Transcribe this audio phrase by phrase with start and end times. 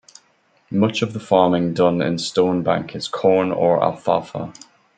[0.71, 4.51] Much of the farming done in Stone Bank is corn, or alfalfa.